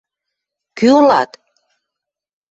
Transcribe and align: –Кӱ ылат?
–Кӱ 0.77 0.87
ылат? 0.99 1.31